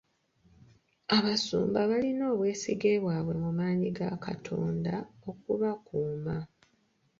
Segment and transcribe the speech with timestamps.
[1.17, 4.93] Abasumba balina obwesige bwabwe mu maanyi ga Katonda
[5.29, 6.35] okubakuuma.